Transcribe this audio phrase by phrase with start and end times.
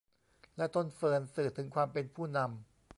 [0.57, 2.49] และต้นเฟิร์น สื่อถึงความเป็นผู้นำ